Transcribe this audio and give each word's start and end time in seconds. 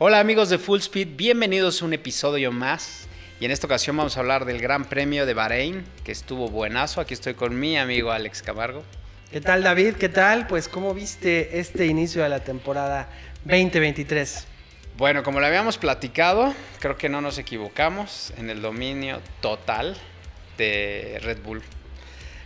Hola 0.00 0.20
amigos 0.20 0.48
de 0.48 0.58
Full 0.58 0.78
Speed, 0.78 1.16
bienvenidos 1.16 1.82
a 1.82 1.84
un 1.84 1.92
episodio 1.92 2.52
más. 2.52 3.08
Y 3.40 3.46
en 3.46 3.50
esta 3.50 3.66
ocasión 3.66 3.96
vamos 3.96 4.16
a 4.16 4.20
hablar 4.20 4.44
del 4.44 4.60
Gran 4.60 4.84
Premio 4.84 5.26
de 5.26 5.34
Bahrein, 5.34 5.84
que 6.04 6.12
estuvo 6.12 6.48
buenazo. 6.48 7.00
Aquí 7.00 7.14
estoy 7.14 7.34
con 7.34 7.58
mi 7.58 7.76
amigo 7.76 8.12
Alex 8.12 8.40
Camargo. 8.42 8.84
¿Qué 9.32 9.40
tal 9.40 9.64
David? 9.64 9.94
¿Qué 9.94 10.08
tal? 10.08 10.46
Pues 10.46 10.68
¿cómo 10.68 10.94
viste 10.94 11.58
este 11.58 11.86
inicio 11.86 12.22
de 12.22 12.28
la 12.28 12.44
temporada 12.44 13.08
2023? 13.44 14.46
Bueno, 14.96 15.24
como 15.24 15.40
lo 15.40 15.46
habíamos 15.46 15.78
platicado, 15.78 16.54
creo 16.78 16.96
que 16.96 17.08
no 17.08 17.20
nos 17.20 17.36
equivocamos 17.38 18.32
en 18.36 18.50
el 18.50 18.62
dominio 18.62 19.20
total 19.40 19.96
de 20.56 21.18
Red 21.24 21.38
Bull. 21.42 21.60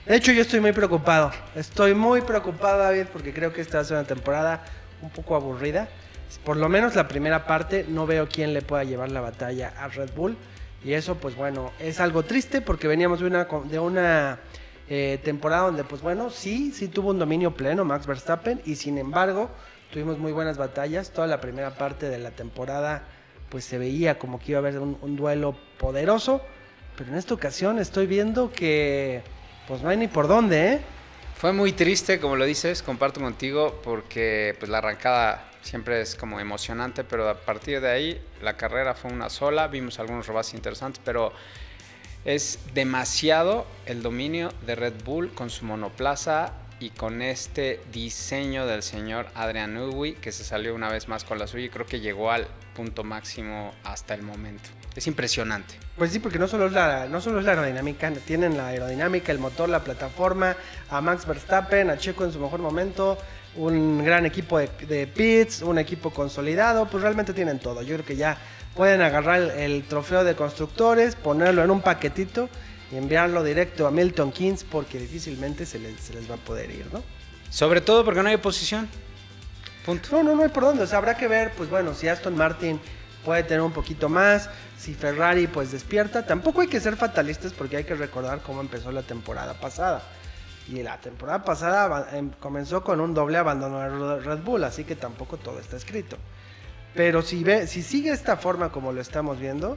De 0.07 0.16
hecho, 0.16 0.32
yo 0.32 0.41
estoy 0.41 0.61
muy 0.61 0.73
preocupado. 0.73 1.31
Estoy 1.54 1.93
muy 1.93 2.23
preocupado, 2.23 2.79
David, 2.79 3.09
porque 3.12 3.34
creo 3.34 3.53
que 3.53 3.61
esta 3.61 3.76
va 3.76 3.82
a 3.82 3.84
ser 3.84 3.98
una 3.98 4.07
temporada 4.07 4.64
un 5.03 5.11
poco 5.11 5.37
aburrida. 5.37 5.90
Por 6.39 6.57
lo 6.57 6.68
menos 6.68 6.95
la 6.95 7.09
primera 7.09 7.46
parte 7.46 7.85
no 7.89 8.07
veo 8.07 8.29
quién 8.29 8.54
le 8.54 8.63
pueda 8.63 8.85
llevar 8.85 9.11
la 9.11 9.21
batalla 9.21 9.73
a 9.79 9.89
Red 9.89 10.11
Bull. 10.14 10.36
Y 10.85 10.95
eso, 10.95 11.17
pues 11.17 11.36
bueno, 11.36 11.73
es 11.79 12.00
algo 12.00 12.25
triste 12.25 12.61
porque 12.61 12.89
veníamos 12.89 13.21
de 13.21 13.27
una, 13.27 13.45
de 13.45 13.79
una 13.79 14.40
eh, 14.89 15.21
temporada 15.23 15.67
donde, 15.67 15.85
pues 15.85 16.03
bueno, 16.03 16.31
sí, 16.31 16.73
sí 16.73 16.89
tuvo 16.89 17.11
un 17.11 17.18
dominio 17.18 17.54
pleno 17.54 17.85
Max 17.85 18.07
Verstappen 18.07 18.61
y 18.64 18.75
sin 18.75 18.99
embargo 18.99 19.49
tuvimos 19.93 20.18
muy 20.18 20.32
buenas 20.32 20.59
batallas. 20.59 21.11
Toda 21.11 21.26
la 21.26 21.40
primera 21.40 21.71
parte 21.71 22.09
de 22.09 22.18
la 22.18 22.32
temporada, 22.32 23.04
pues 23.49 23.64
se 23.64 23.79
veía 23.79 24.18
como 24.18 24.40
que 24.40 24.53
iba 24.53 24.59
a 24.59 24.62
haber 24.62 24.79
un, 24.81 25.17
duelo 25.17 25.57
poderoso. 25.79 26.43
Pero 26.96 27.11
en 27.11 27.17
esta 27.17 27.35
ocasión 27.35 27.79
estoy 27.79 28.07
viendo 28.07 28.53
que, 28.53 29.23
pues 29.68 29.82
no 29.82 29.89
hay 29.89 29.96
ni 29.96 30.09
por 30.09 30.29
dónde, 30.29 30.73
¿eh? 30.75 30.81
Fue 31.37 31.53
muy 31.53 31.73
triste, 31.73 32.20
como 32.20 32.37
lo 32.37 32.45
dices, 32.45 32.83
comparto 32.83 33.20
contigo, 33.20 33.81
porque 33.83 34.55
pues 34.59 34.71
la 34.71 34.78
arrancada 34.78 35.52
siempre 35.63 36.01
es 36.01 36.15
como 36.15 36.41
emocionante, 36.41 37.05
pero 37.05 37.29
a 37.29 37.35
partir 37.35 37.81
de 37.81 37.91
ahí 37.91 38.23
la 38.43 38.57
carrera 38.57 38.95
fue 38.95 39.13
una 39.13 39.31
sola, 39.31 39.69
vimos 39.69 39.99
algunos 39.99 40.27
robados 40.27 40.55
interesantes, 40.55 41.01
pero 41.05 41.33
es 42.25 42.59
demasiado 42.75 43.67
el 43.87 44.03
dominio 44.03 44.53
de 44.67 44.75
Red 44.75 45.03
Bull 45.05 45.33
con 45.35 45.51
su 45.51 45.65
monoplaza 45.65 46.53
y 46.79 46.91
con 46.91 47.23
este 47.23 47.81
diseño 47.93 48.67
del 48.67 48.83
señor 48.83 49.27
Adrian 49.35 49.75
Newey 49.75 50.15
que 50.15 50.33
se 50.33 50.45
salió 50.45 50.75
una 50.75 50.89
vez 50.89 51.09
más 51.09 51.25
con 51.25 51.39
la 51.39 51.47
suya 51.47 51.67
y 51.67 51.69
creo 51.69 51.87
que 51.87 52.01
llegó 52.01 52.31
al 52.31 52.47
punto 52.75 53.05
máximo 53.05 53.73
hasta 53.85 54.15
el 54.15 54.23
momento. 54.23 54.69
Es 54.97 55.07
impresionante. 55.07 55.75
Pues 55.97 56.11
sí, 56.11 56.19
porque 56.19 56.39
no 56.39 56.49
solo 56.49 56.67
es 56.67 56.73
la, 56.73 57.07
no 57.07 57.21
solo 57.21 57.39
es 57.39 57.45
la 57.45 57.53
aerodinámica, 57.53 58.11
tienen 58.27 58.57
la 58.57 58.69
aerodinámica, 58.69 59.33
el 59.33 59.39
motor, 59.39 59.69
la 59.69 59.85
plataforma, 59.85 60.57
a 60.91 61.01
Max 61.01 61.27
Verstappen, 61.27 61.89
a 61.91 61.97
Checo 61.97 62.25
en 62.25 62.33
su 62.33 62.39
mejor 62.39 62.61
momento, 62.61 63.17
un 63.56 64.05
gran 64.05 64.27
equipo 64.27 64.58
de, 64.58 64.69
de 64.89 65.06
pits, 65.06 65.62
un 65.62 65.78
equipo 65.78 66.11
consolidado, 66.11 66.86
pues 66.86 67.03
realmente 67.03 67.33
tienen 67.33 67.59
todo. 67.59 67.83
Yo 67.83 67.94
creo 67.97 68.06
que 68.06 68.17
ya 68.17 68.39
pueden 68.75 69.03
agarrar 69.03 69.41
el, 69.41 69.50
el 69.50 69.83
trofeo 69.84 70.25
de 70.25 70.34
constructores, 70.34 71.14
ponerlo 71.17 71.62
en 71.62 71.70
un 71.70 71.81
paquetito 71.81 72.48
y 72.91 72.97
enviarlo 72.97 73.42
directo 73.42 73.86
a 73.86 73.91
Milton 73.91 74.33
Keynes 74.33 74.64
porque 74.64 74.98
difícilmente 74.98 75.67
se 75.67 75.78
les, 75.78 76.00
se 76.00 76.14
les 76.14 76.31
va 76.31 76.34
a 76.34 76.39
poder 76.39 76.70
ir, 76.70 76.86
¿no? 76.92 77.03
Sobre 77.50 77.81
todo 77.81 78.05
porque 78.05 78.22
no 78.22 78.28
hay 78.28 78.36
oposición. 78.36 78.89
Punto. 79.84 80.09
No, 80.12 80.22
no, 80.22 80.34
no 80.37 80.42
hay 80.42 80.48
por 80.48 80.62
dónde. 80.62 80.84
O 80.84 80.87
sea, 80.87 80.98
habrá 80.98 81.16
que 81.16 81.28
ver, 81.28 81.53
pues 81.56 81.69
bueno, 81.69 81.92
si 81.94 82.09
Aston 82.09 82.37
Martin 82.37 82.81
puede 83.25 83.42
tener 83.42 83.61
un 83.61 83.72
poquito 83.72 84.09
más, 84.09 84.48
si 84.78 84.94
Ferrari 84.94 85.47
pues 85.47 85.72
despierta. 85.72 86.25
Tampoco 86.25 86.61
hay 86.61 86.69
que 86.69 86.81
ser 86.81 86.97
fatalistas 86.97 87.53
porque 87.53 87.77
hay 87.77 87.84
que 87.84 87.94
recordar 87.94 88.41
cómo 88.41 88.61
empezó 88.61 88.91
la 88.92 89.03
temporada 89.03 89.55
pasada. 89.55 90.03
Y 90.69 90.83
la 90.83 91.01
temporada 91.01 91.45
pasada 91.45 92.11
em, 92.17 92.31
comenzó 92.31 92.85
con 92.85 93.01
un 93.01 93.15
doble 93.15 93.39
abandono 93.39 93.81
de 93.81 94.21
Red 94.21 94.39
Bull, 94.41 94.65
así 94.65 94.85
que 94.85 94.97
tampoco 94.97 95.37
todo 95.37 95.59
está 95.59 95.77
escrito. 95.77 96.17
Pero 96.95 97.23
si, 97.23 97.43
ve, 97.43 97.67
si 97.67 97.83
sigue 97.83 98.11
esta 98.11 98.37
forma 98.37 98.71
como 98.71 98.93
lo 98.93 99.01
estamos 99.01 99.41
viendo, 99.41 99.77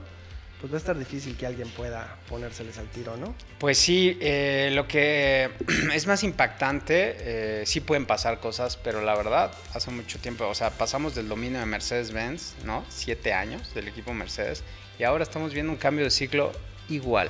pues 0.60 0.72
va 0.72 0.78
a 0.78 0.80
estar 0.80 0.98
difícil 0.98 1.36
que 1.38 1.46
alguien 1.46 1.70
pueda 1.70 2.18
ponérseles 2.30 2.78
al 2.78 2.88
tiro, 2.88 3.18
¿no? 3.18 3.36
Pues 3.60 3.78
sí, 3.78 4.18
eh, 4.22 4.72
lo 4.74 4.88
que 4.88 5.50
es 5.94 6.08
más 6.08 6.24
impactante, 6.24 7.16
eh, 7.20 7.64
sí 7.66 7.82
pueden 7.82 8.06
pasar 8.06 8.40
cosas, 8.40 8.78
pero 8.78 9.02
la 9.02 9.16
verdad, 9.16 9.52
hace 9.74 9.92
mucho 9.92 10.20
tiempo, 10.20 10.48
o 10.48 10.56
sea, 10.56 10.72
pasamos 10.72 11.16
del 11.16 11.28
dominio 11.28 11.60
de 11.60 11.66
Mercedes-Benz, 11.66 12.56
¿no? 12.64 12.84
Siete 12.90 13.34
años 13.34 13.74
del 13.74 13.88
equipo 13.88 14.14
Mercedes, 14.14 14.64
y 14.98 15.04
ahora 15.04 15.24
estamos 15.24 15.54
viendo 15.54 15.72
un 15.72 15.78
cambio 15.78 16.06
de 16.06 16.12
ciclo 16.12 16.52
igual. 16.90 17.30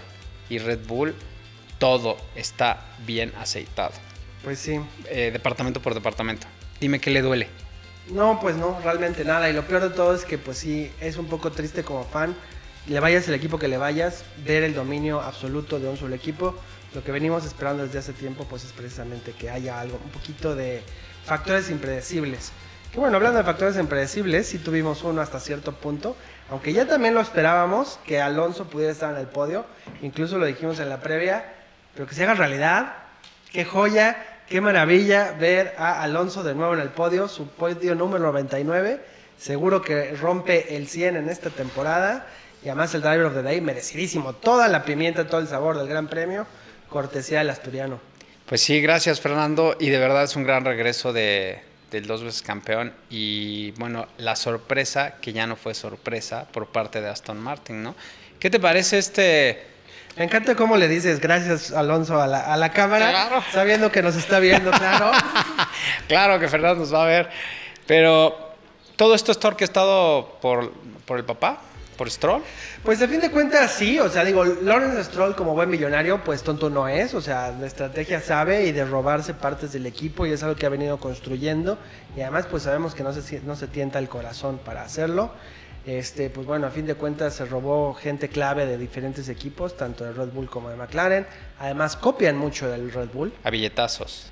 Y 0.49 0.59
Red 0.59 0.85
Bull, 0.85 1.15
todo 1.79 2.17
está 2.35 2.85
bien 3.05 3.33
aceitado. 3.39 3.93
Pues 4.43 4.59
sí. 4.59 4.79
Eh, 5.09 5.31
departamento 5.31 5.81
por 5.81 5.93
departamento. 5.93 6.47
Dime 6.79 6.99
qué 6.99 7.09
le 7.09 7.21
duele. 7.21 7.47
No, 8.11 8.39
pues 8.39 8.55
no, 8.55 8.79
realmente 8.83 9.25
nada. 9.25 9.49
Y 9.49 9.53
lo 9.53 9.63
peor 9.65 9.81
de 9.81 9.89
todo 9.89 10.13
es 10.13 10.25
que, 10.25 10.37
pues 10.37 10.57
sí, 10.57 10.91
es 11.01 11.17
un 11.17 11.25
poco 11.27 11.51
triste 11.51 11.83
como 11.83 12.03
fan 12.03 12.35
le 12.87 12.99
vayas 12.99 13.27
el 13.27 13.33
equipo 13.33 13.57
que 13.57 13.67
le 13.67 13.77
vayas, 13.77 14.23
ver 14.45 14.63
el 14.63 14.75
dominio 14.75 15.19
absoluto 15.21 15.79
de 15.79 15.87
un 15.87 15.97
solo 15.97 16.13
equipo. 16.13 16.55
Lo 16.93 17.03
que 17.03 17.11
venimos 17.11 17.45
esperando 17.45 17.83
desde 17.83 17.99
hace 17.99 18.13
tiempo, 18.13 18.45
pues 18.45 18.63
es 18.63 18.71
precisamente 18.71 19.31
que 19.31 19.49
haya 19.49 19.79
algo, 19.79 19.99
un 20.03 20.11
poquito 20.11 20.55
de 20.55 20.83
factores 21.25 21.69
impredecibles. 21.71 22.51
Que 22.91 22.99
bueno, 22.99 23.17
hablando 23.17 23.39
de 23.39 23.43
factores 23.43 23.75
impredecibles, 23.77 24.47
sí 24.47 24.59
tuvimos 24.59 25.03
uno 25.03 25.21
hasta 25.21 25.39
cierto 25.39 25.73
punto, 25.73 26.15
aunque 26.51 26.73
ya 26.73 26.87
también 26.87 27.15
lo 27.15 27.21
esperábamos, 27.21 27.99
que 28.05 28.21
Alonso 28.21 28.65
pudiera 28.65 28.91
estar 28.91 29.13
en 29.13 29.19
el 29.19 29.27
podio, 29.27 29.65
incluso 30.01 30.37
lo 30.37 30.45
dijimos 30.45 30.79
en 30.79 30.89
la 30.89 31.01
previa, 31.01 31.51
pero 31.95 32.07
que 32.07 32.13
se 32.13 32.23
haga 32.23 32.35
realidad. 32.35 32.93
Qué 33.51 33.65
joya, 33.65 34.41
qué 34.47 34.61
maravilla 34.61 35.31
ver 35.31 35.73
a 35.77 36.03
Alonso 36.03 36.43
de 36.43 36.53
nuevo 36.53 36.73
en 36.73 36.81
el 36.81 36.89
podio, 36.89 37.27
su 37.27 37.47
podio 37.47 37.95
número 37.95 38.25
99. 38.25 38.99
Seguro 39.39 39.81
que 39.81 40.11
rompe 40.15 40.75
el 40.75 40.87
100 40.87 41.15
en 41.15 41.29
esta 41.29 41.49
temporada. 41.49 42.27
Y 42.63 42.69
además 42.69 42.93
el 42.95 43.01
Driver 43.01 43.25
of 43.25 43.33
the 43.33 43.43
Day, 43.43 43.61
merecidísimo. 43.61 44.33
Toda 44.33 44.67
la 44.67 44.83
pimienta, 44.83 45.27
todo 45.27 45.39
el 45.39 45.47
sabor 45.47 45.77
del 45.77 45.87
Gran 45.87 46.07
Premio, 46.07 46.45
cortesía 46.89 47.39
del 47.39 47.49
asturiano. 47.49 47.99
Pues 48.45 48.61
sí, 48.61 48.81
gracias 48.81 49.21
Fernando. 49.21 49.75
Y 49.79 49.89
de 49.89 49.99
verdad 49.99 50.23
es 50.23 50.35
un 50.35 50.43
gran 50.43 50.65
regreso 50.65 51.13
de, 51.13 51.59
del 51.91 52.07
dos 52.07 52.23
veces 52.23 52.41
campeón. 52.41 52.93
Y 53.09 53.71
bueno, 53.71 54.07
la 54.17 54.35
sorpresa, 54.35 55.15
que 55.21 55.31
ya 55.31 55.47
no 55.47 55.55
fue 55.55 55.73
sorpresa 55.73 56.47
por 56.51 56.67
parte 56.67 57.01
de 57.01 57.09
Aston 57.09 57.39
Martin, 57.39 57.83
¿no? 57.83 57.95
¿Qué 58.39 58.49
te 58.49 58.59
parece 58.59 58.97
este... 58.97 59.74
Me 60.17 60.23
encanta 60.23 60.55
cómo 60.55 60.77
le 60.77 60.87
dices 60.87 61.19
gracias 61.19 61.71
Alonso 61.71 62.21
a 62.21 62.27
la, 62.27 62.39
a 62.39 62.55
la 62.55 62.71
cámara, 62.71 63.09
claro. 63.09 63.43
sabiendo 63.51 63.91
que 63.91 64.01
nos 64.01 64.15
está 64.15 64.39
viendo, 64.39 64.71
claro. 64.71 65.11
claro 66.07 66.39
que 66.39 66.47
Fernando 66.47 66.79
nos 66.79 66.93
va 66.93 67.03
a 67.03 67.07
ver. 67.07 67.29
Pero 67.85 68.53
todo 68.95 69.13
esto 69.13 69.31
está 69.31 69.49
orquestado 69.49 70.37
por, 70.41 70.71
por 71.05 71.17
el 71.17 71.25
papá. 71.25 71.59
¿Por 71.97 72.11
Stroll? 72.11 72.43
Pues 72.83 73.01
a 73.01 73.07
fin 73.07 73.21
de 73.21 73.31
cuentas 73.31 73.71
sí, 73.71 73.99
o 73.99 74.09
sea, 74.09 74.25
digo, 74.25 74.43
Lawrence 74.43 75.01
Stroll 75.05 75.33
como 75.33 75.53
buen 75.53 75.69
millonario, 75.69 76.21
pues 76.25 76.43
tonto 76.43 76.69
no 76.69 76.89
es, 76.89 77.13
o 77.13 77.21
sea, 77.21 77.51
la 77.57 77.67
estrategia 77.67 78.19
sabe 78.19 78.65
y 78.65 78.73
de 78.73 78.83
robarse 78.83 79.33
partes 79.33 79.71
del 79.71 79.85
equipo 79.85 80.25
y 80.25 80.31
es 80.33 80.43
algo 80.43 80.57
que 80.57 80.65
ha 80.65 80.69
venido 80.69 80.97
construyendo 80.97 81.77
y 82.17 82.21
además 82.21 82.47
pues 82.51 82.63
sabemos 82.63 82.95
que 82.95 83.03
no 83.03 83.13
se, 83.13 83.39
no 83.41 83.55
se 83.55 83.67
tienta 83.67 83.99
el 83.99 84.09
corazón 84.09 84.57
para 84.57 84.81
hacerlo. 84.81 85.31
Este, 85.85 86.31
pues 86.31 86.47
bueno, 86.47 86.65
a 86.65 86.71
fin 86.71 86.87
de 86.87 86.95
cuentas 86.95 87.35
se 87.35 87.45
robó 87.45 87.93
gente 87.93 88.27
clave 88.27 88.65
de 88.65 88.77
diferentes 88.77 89.29
equipos, 89.29 89.77
tanto 89.77 90.03
de 90.03 90.13
Red 90.13 90.29
Bull 90.29 90.49
como 90.49 90.69
de 90.69 90.75
McLaren. 90.75 91.27
Además 91.59 91.95
copian 91.95 92.37
mucho 92.37 92.67
del 92.67 92.91
Red 92.91 93.09
Bull. 93.13 93.31
A 93.43 93.51
billetazos. 93.51 94.31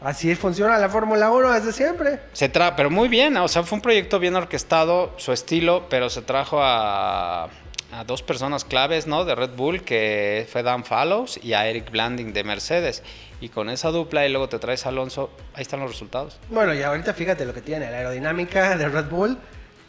Así 0.00 0.34
funciona 0.34 0.78
la 0.78 0.88
Fórmula 0.88 1.30
1 1.30 1.52
desde 1.52 1.72
siempre. 1.72 2.20
Se 2.32 2.48
tra 2.48 2.74
pero 2.76 2.88
muy 2.88 3.08
bien, 3.08 3.36
o 3.36 3.48
sea, 3.48 3.64
fue 3.64 3.76
un 3.76 3.82
proyecto 3.82 4.18
bien 4.18 4.34
orquestado, 4.34 5.12
su 5.18 5.32
estilo, 5.32 5.88
pero 5.90 6.08
se 6.08 6.22
trajo 6.22 6.62
a, 6.62 7.50
a, 7.92 8.04
dos 8.06 8.22
personas 8.22 8.64
claves, 8.64 9.06
¿no? 9.06 9.26
De 9.26 9.34
Red 9.34 9.50
Bull, 9.56 9.82
que 9.82 10.46
fue 10.50 10.62
Dan 10.62 10.84
Fallows 10.84 11.38
y 11.42 11.52
a 11.52 11.66
Eric 11.66 11.90
Blanding 11.90 12.32
de 12.32 12.44
Mercedes. 12.44 13.02
Y 13.42 13.50
con 13.50 13.68
esa 13.68 13.90
dupla 13.90 14.24
y 14.26 14.30
luego 14.30 14.48
te 14.48 14.58
traes 14.58 14.86
a 14.86 14.90
Alonso, 14.90 15.30
ahí 15.52 15.62
están 15.62 15.80
los 15.80 15.90
resultados. 15.90 16.38
Bueno, 16.48 16.72
y 16.72 16.82
ahorita 16.82 17.12
fíjate 17.12 17.44
lo 17.44 17.52
que 17.52 17.60
tiene, 17.60 17.90
la 17.90 17.98
aerodinámica 17.98 18.78
de 18.78 18.88
Red 18.88 19.10
Bull 19.10 19.36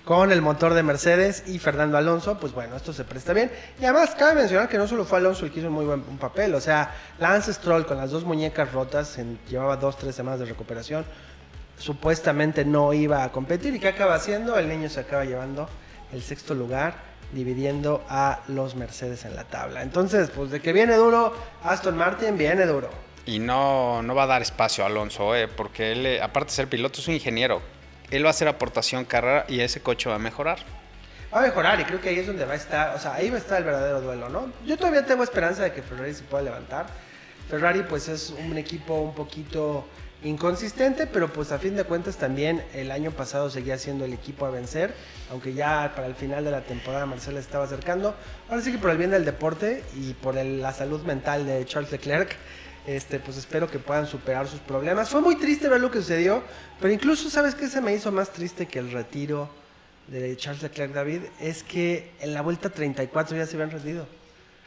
con 0.05 0.31
el 0.31 0.41
motor 0.41 0.73
de 0.73 0.83
Mercedes 0.83 1.43
y 1.47 1.59
Fernando 1.59 1.97
Alonso, 1.97 2.39
pues 2.39 2.53
bueno, 2.53 2.75
esto 2.75 2.91
se 2.91 3.03
presta 3.03 3.33
bien. 3.33 3.51
Y 3.79 3.85
además 3.85 4.15
cabe 4.17 4.35
mencionar 4.35 4.67
que 4.67 4.77
no 4.77 4.87
solo 4.87 5.05
fue 5.05 5.19
Alonso 5.19 5.45
el 5.45 5.51
que 5.51 5.59
hizo 5.59 5.69
muy 5.69 5.85
buen 5.85 6.03
un 6.09 6.17
papel, 6.17 6.53
o 6.55 6.61
sea, 6.61 6.93
Lance 7.19 7.53
Stroll 7.53 7.85
con 7.85 7.97
las 7.97 8.11
dos 8.11 8.23
muñecas 8.23 8.71
rotas, 8.71 9.17
llevaba 9.49 9.77
dos, 9.77 9.97
tres 9.97 10.15
semanas 10.15 10.39
de 10.39 10.45
recuperación, 10.45 11.05
supuestamente 11.77 12.65
no 12.65 12.93
iba 12.93 13.23
a 13.23 13.31
competir. 13.31 13.75
¿Y 13.75 13.79
qué 13.79 13.89
acaba 13.89 14.15
haciendo? 14.15 14.57
El 14.57 14.67
niño 14.69 14.89
se 14.89 14.99
acaba 14.99 15.23
llevando 15.23 15.69
el 16.11 16.21
sexto 16.21 16.53
lugar, 16.53 16.95
dividiendo 17.31 18.03
a 18.09 18.41
los 18.47 18.75
Mercedes 18.75 19.23
en 19.25 19.35
la 19.35 19.45
tabla. 19.45 19.81
Entonces, 19.81 20.29
pues 20.29 20.51
de 20.51 20.61
que 20.61 20.73
viene 20.73 20.95
duro, 20.95 21.33
Aston 21.63 21.95
Martin 21.95 22.37
viene 22.37 22.65
duro. 22.65 22.89
Y 23.25 23.39
no, 23.39 24.01
no 24.01 24.15
va 24.15 24.23
a 24.23 24.27
dar 24.27 24.41
espacio 24.41 24.83
a 24.83 24.87
Alonso, 24.87 25.35
eh, 25.35 25.47
porque 25.47 25.91
él, 25.91 26.21
aparte 26.21 26.49
de 26.49 26.55
ser 26.55 26.67
piloto, 26.67 26.99
es 26.99 27.07
un 27.07 27.13
ingeniero 27.13 27.61
él 28.11 28.23
va 28.23 28.27
a 28.27 28.31
hacer 28.31 28.47
aportación 28.47 29.05
carrera 29.05 29.45
y 29.47 29.61
ese 29.61 29.81
coche 29.81 30.09
va 30.09 30.15
a 30.15 30.19
mejorar. 30.19 30.59
Va 31.33 31.39
a 31.39 31.41
mejorar 31.43 31.79
y 31.79 31.85
creo 31.85 32.01
que 32.01 32.09
ahí 32.09 32.19
es 32.19 32.27
donde 32.27 32.45
va 32.45 32.53
a 32.53 32.57
estar, 32.57 32.95
o 32.95 32.99
sea, 32.99 33.13
ahí 33.15 33.29
va 33.29 33.37
a 33.37 33.39
estar 33.39 33.57
el 33.57 33.63
verdadero 33.63 34.01
duelo, 34.01 34.29
¿no? 34.29 34.51
Yo 34.65 34.77
todavía 34.77 35.05
tengo 35.05 35.23
esperanza 35.23 35.63
de 35.63 35.71
que 35.71 35.81
Ferrari 35.81 36.13
se 36.13 36.23
pueda 36.23 36.43
levantar. 36.43 36.87
Ferrari 37.49 37.83
pues 37.83 38.07
es 38.09 38.33
un 38.49 38.57
equipo 38.57 38.95
un 38.95 39.15
poquito 39.15 39.85
inconsistente, 40.23 41.07
pero 41.07 41.31
pues 41.33 41.51
a 41.51 41.57
fin 41.57 41.75
de 41.75 41.83
cuentas 41.83 42.17
también 42.17 42.63
el 42.73 42.91
año 42.91 43.11
pasado 43.11 43.49
seguía 43.49 43.77
siendo 43.77 44.05
el 44.05 44.13
equipo 44.13 44.45
a 44.45 44.51
vencer, 44.51 44.93
aunque 45.31 45.53
ya 45.53 45.93
para 45.95 46.07
el 46.07 46.15
final 46.15 46.45
de 46.45 46.51
la 46.51 46.61
temporada 46.61 47.05
Mercedes 47.05 47.39
estaba 47.39 47.65
acercando. 47.65 48.15
Ahora 48.49 48.61
sí 48.61 48.71
que 48.71 48.77
por 48.77 48.91
el 48.91 48.97
bien 48.97 49.09
del 49.11 49.25
deporte 49.25 49.83
y 49.95 50.13
por 50.13 50.37
el- 50.37 50.61
la 50.61 50.73
salud 50.73 51.01
mental 51.03 51.45
de 51.45 51.65
Charles 51.65 51.91
Leclerc, 51.91 52.35
este, 52.87 53.19
pues 53.19 53.37
espero 53.37 53.69
que 53.69 53.79
puedan 53.79 54.07
superar 54.07 54.47
sus 54.47 54.59
problemas. 54.59 55.09
Fue 55.09 55.21
muy 55.21 55.35
triste 55.35 55.69
ver 55.69 55.81
lo 55.81 55.91
que 55.91 55.99
sucedió, 55.99 56.43
pero 56.79 56.93
incluso 56.93 57.29
sabes 57.29 57.55
que 57.55 57.67
se 57.67 57.81
me 57.81 57.93
hizo 57.93 58.11
más 58.11 58.31
triste 58.31 58.67
que 58.67 58.79
el 58.79 58.91
retiro 58.91 59.49
de 60.07 60.35
Charles 60.35 60.61
Leclerc 60.63 60.93
David, 60.93 61.21
es 61.39 61.63
que 61.63 62.11
en 62.19 62.33
la 62.33 62.41
vuelta 62.41 62.69
34 62.69 63.37
ya 63.37 63.45
se 63.45 63.55
habían 63.55 63.71
rendido. 63.71 64.03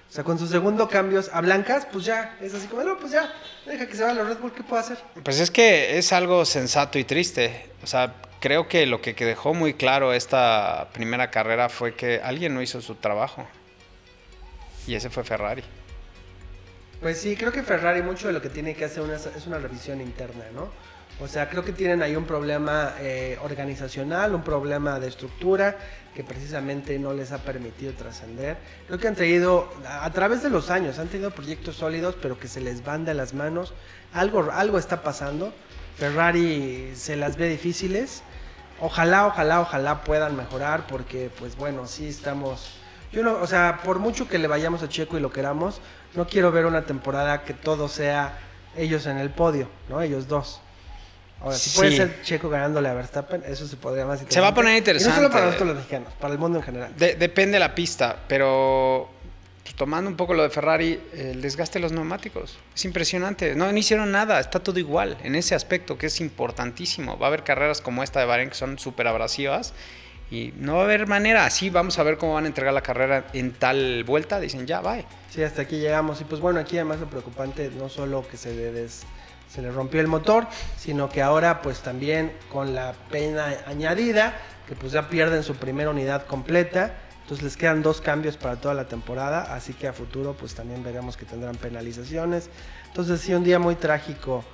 O 0.09 0.13
sea, 0.15 0.23
con 0.23 0.39
su 0.39 0.47
segundo 0.47 0.89
cambios 0.89 1.29
a 1.33 1.41
blancas, 1.41 1.87
pues 1.91 2.05
ya, 2.05 2.39
es 2.41 2.55
así 2.55 2.67
como, 2.69 2.83
no, 2.85 2.99
pues 2.99 3.13
ya, 3.13 3.33
deja 3.67 3.87
que 3.87 3.97
se 3.97 4.05
vaya 4.05 4.15
los 4.15 4.29
Red 4.29 4.39
Bull, 4.39 4.53
¿qué 4.53 4.63
puedo 4.63 4.81
hacer? 4.81 4.97
Pues 5.23 5.41
es 5.41 5.51
que 5.51 5.99
es 5.99 6.13
algo 6.13 6.45
sensato 6.45 6.99
y 6.99 7.05
triste. 7.05 7.69
O 7.83 7.87
sea, 7.87 8.15
creo 8.41 8.69
que 8.69 8.87
lo 8.87 9.01
que 9.01 9.13
dejó 9.13 9.55
muy 9.55 9.75
claro 9.75 10.13
esta 10.13 10.89
primera 10.93 11.31
carrera 11.31 11.69
fue 11.69 11.95
que 11.95 12.21
alguien 12.23 12.55
no 12.55 12.63
hizo 12.63 12.81
su 12.81 12.95
trabajo. 12.95 13.47
Y 14.87 14.95
ese 14.95 15.11
fue 15.11 15.25
Ferrari. 15.25 15.65
Pues 17.01 17.19
sí, 17.19 17.37
creo 17.37 17.53
que 17.53 17.63
Ferrari 17.63 18.03
mucho 18.03 18.29
de 18.29 18.33
lo 18.33 18.41
que 18.41 18.49
tiene 18.49 18.75
que 18.75 18.85
hacer 18.85 19.03
una- 19.03 19.17
es 19.17 19.47
una 19.47 19.59
revisión 19.59 20.01
interna, 20.01 20.45
¿no? 20.55 20.69
O 21.21 21.29
sea, 21.29 21.49
creo 21.49 21.65
que 21.65 21.73
tienen 21.73 22.03
ahí 22.03 22.17
un 22.17 22.25
problema 22.25 22.95
eh, 22.99 23.39
organizacional, 23.43 24.35
un 24.35 24.43
problema 24.43 24.99
de 24.99 25.07
estructura 25.09 25.77
que 26.15 26.25
precisamente 26.25 26.99
no 26.99 27.13
les 27.13 27.31
ha 27.31 27.39
permitido 27.39 27.93
trascender. 27.93 28.57
Creo 28.87 28.99
que 28.99 29.07
han 29.07 29.15
traído, 29.15 29.73
a 29.87 30.11
través 30.13 30.43
de 30.43 30.51
los 30.51 30.71
años, 30.71 30.99
han 30.99 31.07
tenido 31.09 31.31
proyectos 31.31 31.77
sólidos, 31.77 32.17
pero 32.21 32.39
que 32.39 32.49
se 32.49 32.61
les 32.61 32.83
van 32.85 33.05
de 33.05 33.15
las 33.15 33.33
manos. 33.33 33.75
Algo, 34.13 34.51
algo 34.51 34.79
está 34.79 35.03
pasando. 35.03 35.53
Ferrari 35.99 36.93
se 36.97 37.15
las 37.17 37.37
ve 37.37 37.49
difíciles. 37.49 38.23
Ojalá, 38.81 39.27
ojalá, 39.27 39.61
ojalá 39.61 40.03
puedan 40.03 40.37
mejorar, 40.37 40.87
porque, 40.89 41.31
pues 41.39 41.57
bueno, 41.57 41.87
sí 41.87 42.09
estamos. 42.09 42.81
Yo 43.15 43.23
no, 43.23 43.35
o 43.41 43.47
sea, 43.47 43.81
por 43.85 43.99
mucho 43.99 44.29
que 44.29 44.39
le 44.39 44.49
vayamos 44.49 44.83
a 44.83 44.89
Checo 44.89 45.17
y 45.17 45.21
lo 45.21 45.31
queramos, 45.31 45.81
no 46.15 46.27
quiero 46.27 46.51
ver 46.53 46.67
una 46.67 46.83
temporada 46.83 47.43
que 47.45 47.55
todo 47.55 47.89
sea 47.89 48.39
ellos 48.77 49.07
en 49.07 49.19
el 49.19 49.31
podio, 49.31 49.69
¿no? 49.89 50.01
Ellos 50.03 50.27
dos. 50.29 50.61
Ahora, 51.41 51.57
si 51.57 51.71
puede 51.77 51.91
Sí. 51.91 51.97
ser 51.99 52.23
Checo 52.23 52.49
ganándole 52.49 52.89
a 52.89 52.95
Verstappen, 52.95 53.43
eso 53.47 53.67
se 53.69 53.77
podría 53.77 54.07
más 54.07 54.21
Se 54.29 54.41
va 54.41 54.49
a 54.49 54.55
poner 54.55 54.75
Y 54.77 54.81
no 54.81 54.85
solo 54.85 54.97
interesante. 54.99 55.29
para 55.31 55.45
nosotros 55.47 55.69
los 55.69 55.77
mexicanos, 55.77 56.13
para 56.19 56.33
el 56.33 56.39
mundo 56.39 56.59
en 56.59 56.65
general. 56.65 56.93
De- 56.97 57.15
depende 57.17 57.59
la 57.59 57.75
pista, 57.75 58.17
pero 58.27 59.11
tomando 59.77 60.09
un 60.09 60.17
poco 60.17 60.35
lo 60.35 60.43
de 60.45 60.51
Ferrari, 60.51 61.01
el 61.15 61.43
desgaste 61.43 61.79
de 61.79 61.83
los 61.83 61.91
neumáticos 61.93 62.57
es 62.75 62.85
impresionante. 62.85 63.55
No, 63.57 63.71
no 63.71 63.77
hicieron 63.79 64.11
nada, 64.13 64.39
está 64.41 64.61
todo 64.61 64.79
igual 64.79 65.19
en 65.25 65.35
ese 65.35 65.55
aspecto 65.55 65.99
que 65.99 66.07
es 66.07 66.21
importantísimo. 66.21 67.19
Va 67.19 67.27
a 67.27 67.29
haber 67.29 67.43
carreras 67.45 67.81
como 67.81 68.03
esta 68.03 68.21
de 68.21 68.27
Bahrein 68.27 68.49
que 68.51 68.55
son 68.55 68.79
súper 68.79 69.07
abrasivas 69.09 69.73
y 70.35 70.55
no 70.57 70.75
va 70.77 70.81
a 70.81 70.85
haber 70.85 71.07
manera. 71.07 71.45
Así 71.47 71.71
vamos 71.71 71.99
a 71.99 72.03
ver 72.03 72.19
cómo 72.19 72.35
van 72.35 72.45
a 72.45 72.47
entregar 72.49 72.75
la 72.75 72.81
carrera 72.83 73.27
en 73.33 73.53
tal 73.53 74.03
vuelta. 74.05 74.41
Dicen, 74.41 74.67
ya, 74.67 74.81
bye. 74.81 75.05
Sí, 75.31 75.43
hasta 75.43 75.63
aquí 75.63 75.79
llegamos. 75.79 76.21
Y 76.21 76.25
pues 76.25 76.41
bueno, 76.41 76.59
aquí 76.61 76.77
además 76.77 77.01
lo 77.01 77.07
preocupante 77.07 77.71
no 77.79 77.89
solo 77.89 78.27
que 78.29 78.37
se 78.37 78.55
le, 78.55 78.73
des- 78.73 79.03
se 79.49 79.63
le 79.63 79.71
rompió 79.71 80.01
el 80.01 80.09
motor, 80.09 80.47
sino 80.77 81.09
que 81.09 81.23
ahora 81.23 81.63
pues 81.63 81.81
también 81.81 82.33
con 82.53 82.75
la 82.75 82.93
pena 83.11 83.55
añadida, 83.67 84.35
que 84.67 84.75
pues 84.75 84.93
ya 84.93 85.09
pierden 85.09 85.43
su 85.45 85.55
primera 85.55 85.91
unidad 85.91 86.27
completa. 86.27 86.95
Entonces 87.23 87.43
les 87.45 87.57
quedan 87.57 87.83
dos 87.83 88.01
cambios 88.03 88.37
para 88.37 88.57
toda 88.57 88.75
la 88.75 88.87
temporada, 88.87 89.55
así 89.55 89.73
que 89.73 89.89
a 89.89 89.93
futuro 89.95 90.35
pues 90.39 90.55
también 90.55 90.83
veremos 90.85 91.17
que 91.17 91.25
tendrán 91.25 91.55
penalizaciones. 91.57 92.51
Entonces 92.89 93.21
sí, 93.21 93.33
un 93.33 93.45
día 93.45 93.59
muy 93.59 93.77
trágico 93.77 94.45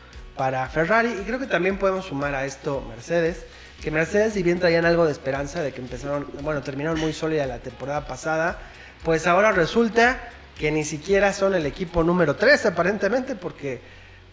para 0.41 0.67
Ferrari 0.71 1.11
y 1.21 1.25
creo 1.25 1.39
que 1.39 1.47
también 1.47 1.77
podemos 1.77 2.07
sumar 2.07 2.35
a 2.35 2.47
esto 2.47 2.83
Mercedes, 2.89 3.45
que 3.83 3.91
Mercedes 3.91 4.33
si 4.33 4.43
bien 4.43 4.59
traían 4.59 4.87
algo 4.87 5.05
de 5.05 5.13
esperanza 5.13 5.61
de 5.61 5.71
que 5.71 5.83
empezaron, 5.83 6.27
bueno, 6.41 6.63
terminaron 6.63 6.99
muy 6.99 7.13
sólida 7.13 7.45
la 7.45 7.59
temporada 7.59 8.07
pasada, 8.07 8.59
pues 9.05 9.27
ahora 9.27 9.53
resulta 9.53 10.19
que 10.59 10.73
ni 10.73 10.83
siquiera 10.83 11.35
son 11.35 11.55
el 11.55 11.67
equipo 11.67 12.03
número 12.03 12.37
3 12.37 12.65
aparentemente 12.65 13.35
porque 13.35 13.83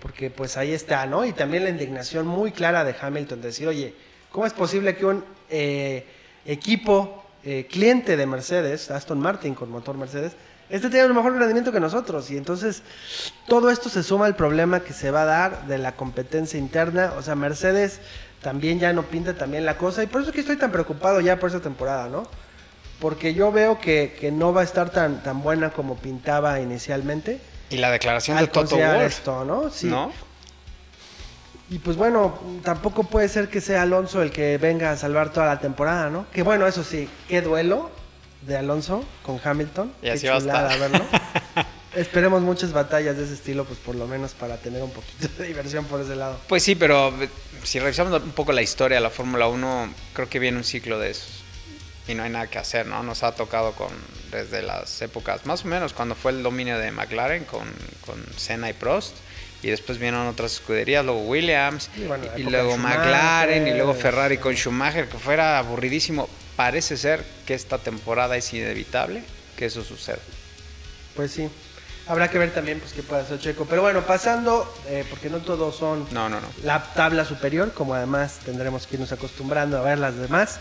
porque 0.02 0.30
pues 0.30 0.56
ahí 0.56 0.72
está, 0.72 1.06
¿no? 1.08 1.26
Y 1.26 1.34
también 1.34 1.66
la 1.66 1.72
indignación 1.72 2.26
muy 2.26 2.54
clara 2.54 2.86
de 2.86 2.96
Hamilton 2.98 3.42
de 3.42 3.48
decir, 3.48 3.68
oye, 3.68 3.94
¿cómo 4.32 4.46
es 4.46 4.54
posible 4.54 4.96
que 4.96 5.06
un 5.06 5.26
eh, 5.50 6.06
equipo 6.46 7.26
eh, 7.44 7.68
cliente 7.70 8.18
de 8.18 8.26
Mercedes, 8.26 8.92
Aston 8.92 9.20
Martin 9.20 9.56
con 9.56 9.70
motor 9.70 9.98
Mercedes, 9.98 10.34
este 10.70 10.90
tiene 10.90 11.06
un 11.08 11.16
mejor 11.16 11.34
rendimiento 11.34 11.72
que 11.72 11.80
nosotros? 11.80 12.30
Y 12.30 12.38
entonces 12.38 12.84
todo 13.48 13.70
esto 13.70 13.90
se 13.90 14.04
suma 14.04 14.26
al 14.26 14.36
problema 14.36 14.82
que 14.82 14.94
se 14.94 15.12
va 15.12 15.22
a 15.22 15.26
dar 15.26 15.68
de 15.68 15.78
la 15.78 15.94
competencia 15.94 16.60
interna, 16.60 17.14
o 17.18 17.22
sea, 17.22 17.36
Mercedes 17.36 18.00
también 18.42 18.80
ya 18.80 18.94
no 18.94 19.04
pinta 19.04 19.34
también 19.34 19.66
la 19.66 19.78
cosa 19.78 20.04
y 20.04 20.08
por 20.08 20.22
eso 20.22 20.30
es 20.30 20.36
que 20.36 20.42
estoy 20.42 20.58
tan 20.58 20.72
preocupado 20.72 21.22
ya 21.22 21.40
por 21.40 21.50
esta 21.50 21.62
temporada, 21.62 22.10
¿no? 22.10 22.24
Porque 23.00 23.34
yo 23.34 23.52
veo 23.52 23.80
que, 23.80 24.16
que 24.20 24.32
no 24.32 24.54
va 24.54 24.62
a 24.62 24.64
estar 24.64 24.90
tan, 24.90 25.24
tan 25.24 25.42
buena 25.42 25.70
como 25.70 25.96
pintaba 25.98 26.60
inicialmente 26.60 27.40
Y 27.70 27.78
la 27.78 27.92
declaración 27.92 28.38
de 28.38 28.42
al 28.42 28.50
Toto 28.50 28.62
considerar 28.62 28.98
Wolff, 28.98 29.08
esto, 29.08 29.46
¿no? 29.46 29.70
Sí. 29.70 29.88
¿no? 29.88 30.12
Y 31.70 31.80
pues 31.80 31.98
bueno, 31.98 32.40
tampoco 32.64 33.04
puede 33.04 33.28
ser 33.28 33.50
que 33.50 33.60
sea 33.60 33.82
Alonso 33.82 34.22
el 34.22 34.32
que 34.32 34.58
venga 34.58 34.92
a 34.92 34.98
salvar 34.98 35.34
toda 35.34 35.48
la 35.48 35.60
temporada, 35.60 36.10
¿no? 36.10 36.26
Que 36.32 36.42
bueno, 36.42 36.66
eso 36.66 36.84
sí, 36.84 37.10
qué 37.28 37.42
duelo 37.42 37.92
de 38.44 38.58
Alonso 38.58 39.04
con 39.24 39.40
Hamilton. 39.44 39.92
Y 40.02 40.06
Qué 40.06 40.12
así 40.12 40.28
va 40.28 40.36
a 40.36 40.40
chulada 40.40 40.74
estar. 40.74 40.92
verlo. 40.92 41.06
Esperemos 41.96 42.42
muchas 42.42 42.72
batallas 42.74 43.18
de 43.18 43.24
ese 43.24 43.34
estilo, 43.34 43.66
pues 43.66 43.80
por 43.80 43.96
lo 43.96 44.08
menos 44.08 44.34
para 44.34 44.58
tener 44.58 44.84
un 44.84 44.92
poquito 44.92 45.28
de 45.40 45.48
diversión 45.48 45.84
por 45.86 46.00
ese 46.00 46.16
lado. 46.16 46.40
Pues 46.48 46.64
sí, 46.64 46.76
pero 46.76 47.10
eh, 47.22 47.30
si 47.64 47.80
revisamos 47.80 48.22
un 48.22 48.32
poco 48.32 48.54
la 48.54 48.62
historia 48.62 48.98
de 48.98 49.02
la 49.02 49.10
Fórmula 49.10 49.48
1, 49.48 49.94
creo 50.14 50.30
que 50.30 50.40
viene 50.40 50.58
un 50.58 50.64
ciclo 50.64 51.00
de 51.00 51.10
esos. 51.12 51.44
Y 52.08 52.14
no 52.14 52.24
hay 52.24 52.30
nada 52.30 52.48
que 52.48 52.60
hacer, 52.60 52.86
¿no? 52.86 53.04
Nos 53.04 53.24
ha 53.24 53.34
tocado 53.34 53.74
con 53.74 53.90
desde 54.32 54.62
las 54.62 55.02
épocas, 55.02 55.46
más 55.46 55.66
o 55.66 55.68
menos, 55.68 55.92
cuando 55.94 56.16
fue 56.16 56.32
el 56.32 56.44
dominio 56.44 56.78
de 56.78 56.92
McLaren 56.92 57.44
con, 57.46 57.68
con 58.06 58.24
Senna 58.38 58.70
y 58.70 58.74
Prost. 58.74 59.16
Y 59.64 59.70
después 59.70 59.98
vinieron 59.98 60.28
otras 60.28 60.54
escuderías, 60.54 61.04
luego 61.04 61.22
Williams, 61.22 61.90
Y 61.98 62.04
bueno, 62.04 62.26
luego 62.50 62.78
McLaren, 62.78 63.68
y 63.68 63.74
luego. 63.74 63.94
Ferrari 63.96 64.38
con 64.38 64.54
Schumacher, 64.56 65.08
que 65.10 65.18
fuera 65.18 65.58
aburridísimo. 65.58 66.30
Parece 66.56 66.96
ser 66.98 67.24
que 67.46 67.54
esta 67.54 67.78
temporada 67.78 68.38
es 68.38 68.54
inevitable 68.54 69.24
que 69.56 69.66
eso 69.66 69.84
suceda. 69.84 70.20
Pues 71.16 71.32
sí. 71.32 71.50
Habrá 72.08 72.30
que 72.30 72.38
ver 72.38 72.54
también 72.54 72.80
pues 72.80 72.94
qué 72.94 73.04
puede 73.04 73.24
hacer 73.24 73.40
Checo. 73.40 73.66
Pero 73.66 73.82
bueno, 73.82 74.02
pasando, 74.04 74.72
eh, 74.88 75.04
porque 75.10 75.30
no 75.30 75.40
todos 75.40 75.76
son 75.76 76.08
No, 76.12 76.30
no, 76.30 76.40
no. 76.40 76.48
la 76.64 76.82
tabla 76.94 77.26
superior, 77.26 77.74
como 77.74 77.96
además 77.96 78.40
tendremos 78.46 78.88
que 78.88 78.96
irnos 78.96 79.12
acostumbrando 79.12 79.78
a 79.78 79.82
ver 79.82 79.98
las 79.98 80.16
demás. 80.16 80.60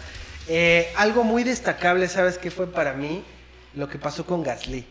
Eh, 0.48 0.92
algo 0.96 1.22
muy 1.22 1.44
destacable, 1.44 2.08
¿sabes 2.08 2.38
qué 2.38 2.50
fue 2.50 2.66
para 2.66 2.94
mí? 2.94 3.22
Lo 3.74 3.88
que 3.88 3.98
pasó 3.98 4.24
con 4.26 4.42
Gasly. 4.42 4.86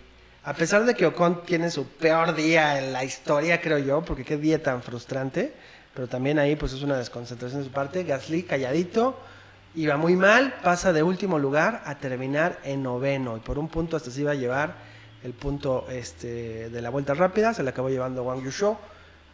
A 0.46 0.54
pesar 0.54 0.86
de 0.86 0.94
que 0.94 1.08
Ocon 1.08 1.44
tiene 1.44 1.72
su 1.72 1.88
peor 1.88 2.36
día 2.36 2.78
en 2.78 2.94
la 2.94 3.04
historia, 3.04 3.60
creo 3.60 3.80
yo, 3.80 4.04
porque 4.04 4.24
qué 4.24 4.38
día 4.38 4.62
tan 4.62 4.84
frustrante, 4.84 5.52
pero 5.96 6.08
también 6.08 6.38
ahí 6.38 6.56
pues 6.56 6.72
es 6.72 6.84
una 6.84 6.98
desconcentración 6.98 7.62
de 7.62 7.68
su 7.68 7.74
parte. 7.74 8.04
Gasly 8.04 8.44
calladito, 8.44 9.18
iba 9.74 9.98
muy 9.98 10.16
mal, 10.16 10.54
pasa 10.64 10.94
de 10.94 11.02
último 11.02 11.40
lugar 11.40 11.82
a 11.88 11.96
terminar 11.96 12.60
en 12.64 12.84
noveno 12.84 13.38
y 13.38 13.40
por 13.40 13.58
un 13.58 13.70
punto 13.70 13.98
hasta 13.98 14.12
se 14.12 14.22
iba 14.22 14.34
a 14.34 14.36
llevar 14.36 14.76
el 15.24 15.34
punto 15.34 15.88
este, 15.90 16.70
de 16.70 16.82
la 16.84 16.92
vuelta 16.92 17.16
rápida, 17.16 17.52
se 17.56 17.64
le 17.64 17.72
acabó 17.72 17.90
llevando 17.90 18.22
Wang 18.22 18.44
Yusho, 18.44 18.78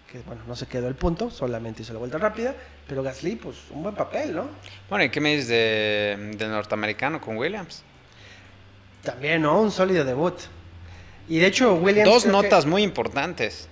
que 0.09 0.19
bueno, 0.19 0.43
no 0.47 0.55
se 0.55 0.65
quedó 0.67 0.87
el 0.87 0.95
punto, 0.95 1.29
solamente 1.29 1.81
hizo 1.81 1.91
la 1.91 1.99
vuelta 1.99 2.19
rápida, 2.19 2.55
pero 2.87 3.03
Gasly 3.03 3.35
pues 3.35 3.57
un 3.71 3.83
buen 3.83 3.95
papel, 3.95 4.33
¿no? 4.33 4.45
Bueno, 4.89 5.03
¿y 5.03 5.09
qué 5.09 5.19
me 5.19 5.35
dices 5.35 5.49
de, 5.49 6.47
norteamericano 6.47 7.19
con 7.19 7.35
Williams? 7.35 7.83
También, 9.03 9.41
¿no? 9.41 9.59
Un 9.59 9.71
sólido 9.71 10.05
debut. 10.05 10.35
Y 11.27 11.39
de 11.39 11.47
hecho, 11.47 11.75
Williams. 11.75 12.09
Dos 12.09 12.23
que- 12.23 12.29
notas 12.29 12.65
muy 12.65 12.83
importantes. 12.83 13.67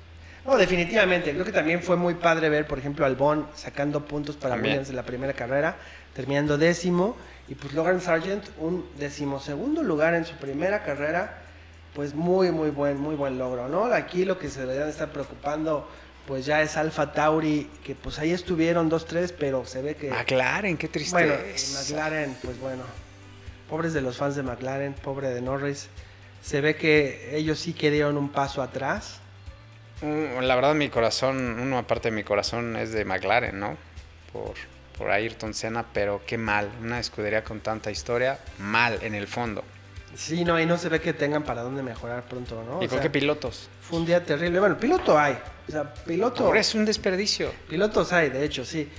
No, 0.46 0.58
definitivamente. 0.58 1.32
Creo 1.34 1.46
que 1.46 1.52
también 1.52 1.84
fue 1.84 1.96
muy 1.96 2.16
padre 2.16 2.50
ver, 2.50 2.66
por 2.66 2.80
ejemplo, 2.80 3.06
Albon 3.06 3.48
sacando 3.56 4.06
puntos 4.06 4.36
para 4.36 4.56
También. 4.56 4.74
Williams 4.74 4.90
en 4.90 4.96
la 4.96 5.04
primera 5.04 5.34
carrera, 5.34 5.78
terminando 6.16 6.58
décimo. 6.58 7.16
Y 7.50 7.56
pues 7.56 7.74
Logan 7.74 8.00
Sargent, 8.02 8.46
un 8.60 8.86
decimosegundo 8.98 9.84
lugar 9.84 10.14
en 10.14 10.26
su 10.26 10.36
primera 10.36 10.84
carrera. 10.84 11.42
Pues 11.94 12.14
muy, 12.14 12.52
muy 12.52 12.70
buen, 12.70 12.98
muy 13.00 13.16
buen 13.16 13.38
logro, 13.40 13.68
¿no? 13.68 13.86
Aquí 13.86 14.24
lo 14.24 14.38
que 14.40 14.50
se 14.50 14.62
deberían 14.62 14.88
estar 14.88 15.10
preocupando, 15.10 15.90
pues 16.28 16.46
ya 16.46 16.62
es 16.62 16.78
Alfa 16.78 17.12
Tauri, 17.12 17.68
que 17.84 17.96
pues 17.96 18.20
ahí 18.20 18.32
estuvieron 18.32 18.90
2-3, 18.90 19.34
pero 19.38 19.66
se 19.66 19.82
ve 19.82 19.96
que. 19.96 20.10
McLaren, 20.12 20.78
qué 20.78 20.88
tristeza. 20.88 21.18
Bueno, 21.26 21.34
McLaren, 21.80 22.38
pues 22.44 22.60
bueno, 22.60 22.84
pobres 23.68 23.94
de 23.94 24.02
los 24.02 24.18
fans 24.18 24.36
de 24.36 24.44
McLaren, 24.44 24.94
pobre 24.94 25.30
de 25.30 25.42
Norris. 25.42 25.90
Se 26.42 26.62
ve 26.62 26.76
que 26.76 27.36
ellos 27.36 27.60
sí 27.60 27.74
que 27.74 27.92
dieron 27.92 28.18
un 28.18 28.30
paso 28.30 28.62
atrás. 28.62 29.20
Mm, 30.02 30.40
La 30.42 30.56
verdad, 30.56 30.74
mi 30.76 30.90
corazón, 30.90 31.60
una 31.60 31.86
parte 31.86 32.10
de 32.10 32.16
mi 32.16 32.24
corazón 32.24 32.76
es 32.76 32.92
de 32.92 33.06
McLaren, 33.06 33.60
¿no? 33.60 33.78
Por, 34.32 34.54
por 34.98 35.12
Ayrton 35.12 35.54
Senna, 35.54 35.86
pero 35.94 36.22
qué 36.26 36.38
mal. 36.38 36.70
Una 36.82 37.00
escudería 37.00 37.44
con 37.44 37.60
tanta 37.60 37.92
historia, 37.92 38.40
mal 38.60 39.00
en 39.02 39.16
el 39.16 39.28
fondo. 39.28 39.64
Sí, 40.16 40.44
no, 40.44 40.60
y 40.60 40.66
no 40.66 40.78
se 40.78 40.90
ve 40.90 41.00
que 41.00 41.14
tengan 41.14 41.44
para 41.44 41.62
dónde 41.62 41.84
mejorar 41.84 42.24
pronto, 42.24 42.64
¿no? 42.64 42.82
¿Y 42.82 42.86
O 42.86 42.90
con 42.90 42.98
sea, 42.98 43.02
qué 43.02 43.10
pilotos? 43.10 43.70
Fue 43.82 44.00
un 44.00 44.06
día 44.06 44.24
terrible. 44.24 44.60
Bueno, 44.60 44.78
piloto 44.78 45.20
hay. 45.20 45.38
O 45.68 45.72
sea, 45.72 45.94
piloto. 45.94 46.46
Ahora 46.46 46.60
es 46.62 46.74
un 46.74 46.84
desperdicio. 46.86 47.52
Pilotos 47.70 48.12
hay, 48.12 48.30
de 48.30 48.44
hecho, 48.44 48.66
sí. 48.66 48.90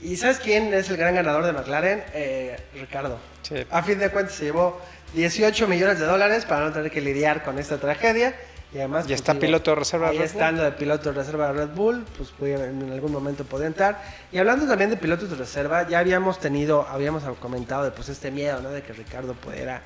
¿Y 0.00 0.16
sabes 0.16 0.38
quién 0.38 0.72
es 0.72 0.88
el 0.88 0.96
gran 0.96 1.14
ganador 1.14 1.44
de 1.44 1.52
McLaren? 1.52 2.04
Eh, 2.14 2.56
Ricardo. 2.74 3.18
Sí. 3.42 3.56
A 3.70 3.82
fin 3.82 3.98
de 3.98 4.10
cuentas 4.10 4.34
se 4.36 4.44
llevó 4.44 4.80
18 5.14 5.66
millones 5.68 5.98
de 5.98 6.06
dólares 6.06 6.44
para 6.44 6.66
no 6.66 6.72
tener 6.72 6.90
que 6.90 7.00
lidiar 7.00 7.42
con 7.42 7.58
esta 7.58 7.78
tragedia. 7.78 8.34
Y 8.72 8.78
además... 8.78 9.06
Ya 9.06 9.16
está 9.16 9.32
digo, 9.32 9.46
piloto 9.46 9.70
de 9.70 9.76
reserva 9.76 10.08
Ahí 10.08 10.18
Red 10.18 10.26
Bull. 10.26 10.26
estando 10.26 10.62
de 10.62 10.72
piloto 10.72 11.12
de 11.12 11.18
reserva 11.18 11.46
de 11.48 11.52
Red 11.52 11.74
Bull, 11.74 12.04
pues 12.16 12.32
en 12.40 12.92
algún 12.92 13.12
momento 13.12 13.44
podría 13.44 13.66
entrar. 13.66 14.00
Y 14.30 14.38
hablando 14.38 14.66
también 14.66 14.90
de 14.90 14.96
pilotos 14.96 15.28
de 15.28 15.36
reserva, 15.36 15.88
ya 15.88 15.98
habíamos 15.98 16.38
tenido, 16.38 16.86
habíamos 16.88 17.24
comentado 17.38 17.84
de 17.84 17.90
pues 17.90 18.08
este 18.08 18.30
miedo, 18.30 18.60
¿no? 18.60 18.70
De 18.70 18.82
que 18.82 18.92
Ricardo 18.92 19.34
pudiera 19.34 19.82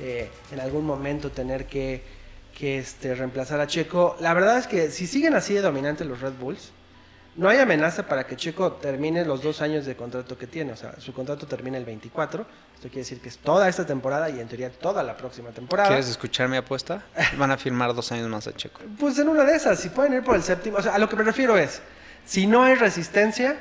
eh, 0.00 0.30
en 0.50 0.60
algún 0.60 0.86
momento 0.86 1.30
tener 1.30 1.66
que, 1.66 2.02
que 2.56 2.78
este, 2.78 3.14
reemplazar 3.14 3.60
a 3.60 3.66
Checo. 3.66 4.16
La 4.20 4.32
verdad 4.32 4.58
es 4.58 4.66
que 4.66 4.90
si 4.90 5.06
siguen 5.06 5.34
así 5.34 5.52
de 5.52 5.60
dominantes 5.60 6.06
los 6.06 6.20
Red 6.20 6.32
Bulls, 6.40 6.72
no 7.34 7.48
hay 7.48 7.58
amenaza 7.58 8.06
para 8.06 8.26
que 8.26 8.36
Checo 8.36 8.72
termine 8.72 9.24
los 9.24 9.42
dos 9.42 9.62
años 9.62 9.86
de 9.86 9.96
contrato 9.96 10.36
que 10.36 10.46
tiene. 10.46 10.72
O 10.72 10.76
sea, 10.76 11.00
su 11.00 11.14
contrato 11.14 11.46
termina 11.46 11.78
el 11.78 11.84
24. 11.84 12.44
Esto 12.74 12.88
quiere 12.88 13.00
decir 13.00 13.20
que 13.20 13.28
es 13.28 13.38
toda 13.38 13.68
esta 13.68 13.86
temporada 13.86 14.28
y 14.28 14.38
en 14.38 14.48
teoría 14.48 14.70
toda 14.70 15.02
la 15.02 15.16
próxima 15.16 15.50
temporada. 15.50 15.88
¿Quieres 15.88 16.08
escuchar 16.08 16.48
mi 16.48 16.58
apuesta? 16.58 17.02
Van 17.38 17.50
a 17.50 17.56
firmar 17.56 17.94
dos 17.94 18.12
años 18.12 18.28
más 18.28 18.46
a 18.46 18.52
Checo. 18.52 18.80
Pues 18.98 19.18
en 19.18 19.28
una 19.28 19.44
de 19.44 19.56
esas, 19.56 19.80
si 19.80 19.88
pueden 19.88 20.12
ir 20.14 20.22
por 20.22 20.36
el 20.36 20.42
séptimo. 20.42 20.76
O 20.76 20.82
sea, 20.82 20.94
a 20.94 20.98
lo 20.98 21.08
que 21.08 21.16
me 21.16 21.24
refiero 21.24 21.56
es, 21.56 21.80
si 22.26 22.46
no 22.46 22.64
hay 22.64 22.74
resistencia 22.74 23.56